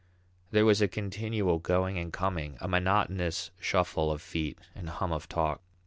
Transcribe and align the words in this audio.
There 0.49 0.65
was 0.65 0.81
a 0.81 0.87
continual 0.87 1.59
going 1.59 1.99
and 1.99 2.11
coming, 2.11 2.57
a 2.59 2.67
monotonous 2.67 3.51
shuffle 3.59 4.11
of 4.11 4.19
feet 4.19 4.57
and 4.73 4.89
hum 4.89 5.11
of 5.11 5.29
talk. 5.29 5.61